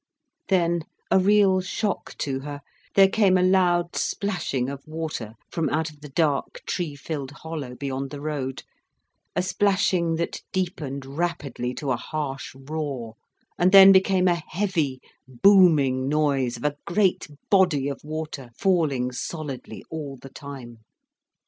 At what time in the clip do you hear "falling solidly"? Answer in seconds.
18.57-19.83